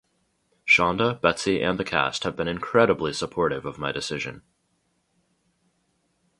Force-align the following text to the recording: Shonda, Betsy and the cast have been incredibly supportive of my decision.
Shonda, 0.67 1.21
Betsy 1.21 1.61
and 1.61 1.77
the 1.77 1.83
cast 1.83 2.23
have 2.23 2.35
been 2.35 2.47
incredibly 2.47 3.13
supportive 3.13 3.67
of 3.67 3.77
my 3.77 3.91
decision. 3.91 4.41